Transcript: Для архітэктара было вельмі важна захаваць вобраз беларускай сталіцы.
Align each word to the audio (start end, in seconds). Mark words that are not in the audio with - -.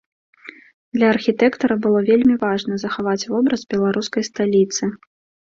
Для 0.95 1.07
архітэктара 1.15 1.75
было 1.83 1.99
вельмі 2.09 2.35
важна 2.45 2.79
захаваць 2.85 3.27
вобраз 3.35 3.61
беларускай 3.75 4.29
сталіцы. 4.33 4.83